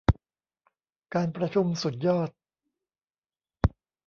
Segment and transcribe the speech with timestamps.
[1.13, 2.29] การประชุมสุดยอด